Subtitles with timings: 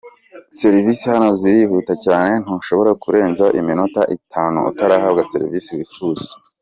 [0.59, 6.29] Serivisi hano zirihuta cyane, ntushobora kurenza iminota itanu utarahabwa serivisi wifuza.